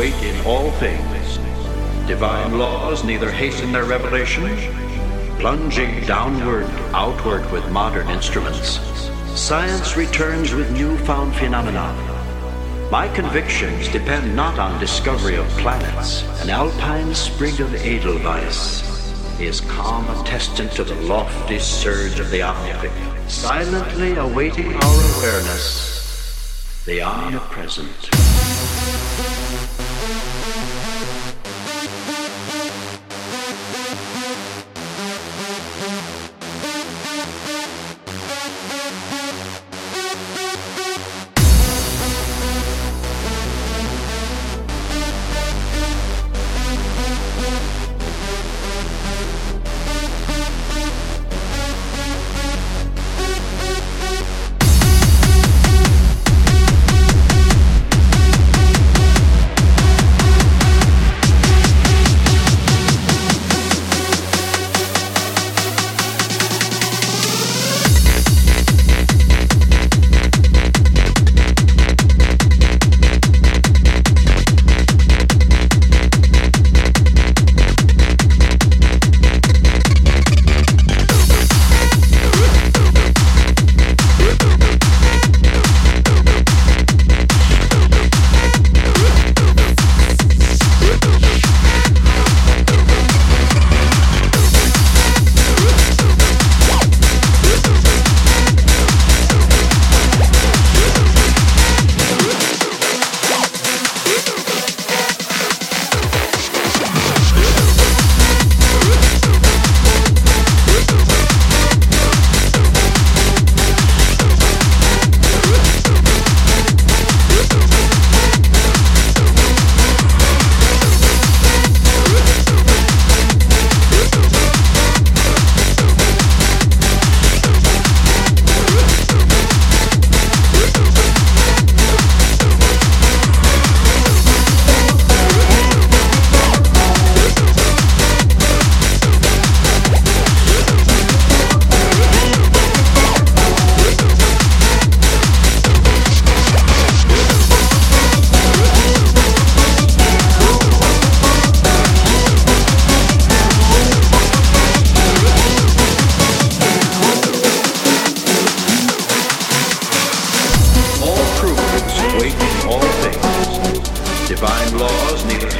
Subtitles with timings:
[0.00, 1.36] in all things.
[2.06, 4.56] Divine laws neither hasten their revelation,
[5.38, 8.80] plunging downward, outward with modern instruments.
[9.38, 11.92] Science returns with newfound phenomena.
[12.90, 16.22] My convictions depend not on discovery of planets.
[16.42, 18.90] An alpine sprig of Edelweiss
[19.40, 22.92] is calm attestant to the lofty surge of the omnific,
[23.30, 28.41] silently awaiting our awareness, the omnipresent.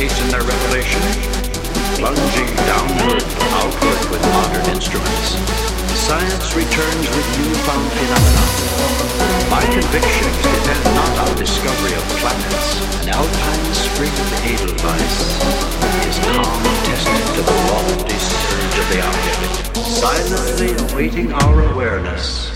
[0.00, 1.02] hasten their revelation,
[2.00, 3.20] plunging downward,
[3.60, 5.36] outward with modern instruments,
[5.92, 8.44] science returns with newfound phenomena.
[9.52, 12.80] My convictions depend not on discovery of planets.
[13.04, 15.16] An alpine spring of Edelweiss
[16.08, 19.52] is calm tested to the lofty surge of the Arctic,
[19.84, 22.48] silently awaiting our awareness,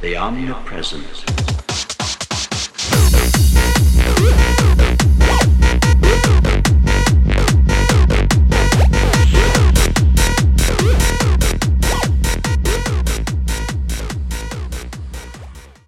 [0.00, 1.26] the omnipresent.